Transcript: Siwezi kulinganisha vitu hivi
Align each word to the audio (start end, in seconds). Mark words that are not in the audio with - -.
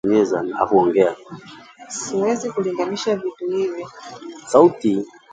Siwezi 1.89 2.49
kulinganisha 2.51 3.15
vitu 3.15 3.45
hivi 3.49 3.85